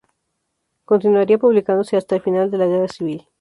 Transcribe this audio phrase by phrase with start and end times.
[0.83, 3.27] Continuaría publicándose hasta el final de la Guerra civil.